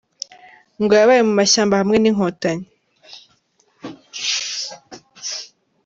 Ngo 0.81 0.93
yabaye 0.99 1.21
mu 1.27 1.33
mashyamba 1.39 1.79
hamwe 1.81 1.97
n’inkotanyi. 1.99 2.65